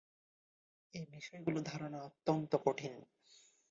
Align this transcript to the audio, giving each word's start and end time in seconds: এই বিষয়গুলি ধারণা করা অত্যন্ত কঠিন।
এই 0.93 1.05
বিষয়গুলি 1.11 1.59
ধারণা 1.63 1.97
করা 1.97 2.05
অত্যন্ত 2.05 2.51
কঠিন। 2.65 2.93